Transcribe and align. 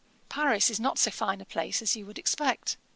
Paris 0.29 0.71
is 0.71 0.79
not 0.79 0.97
so 0.97 1.11
fine 1.11 1.39
a 1.41 1.45
place 1.45 1.79
as 1.79 1.95
you 1.95 2.07
would 2.07 2.17
expect. 2.17 2.75